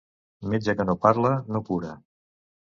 [0.53, 1.95] Metge que no parla, no cura.